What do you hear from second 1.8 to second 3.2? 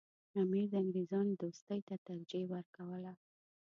ته ترجیح ورکوله.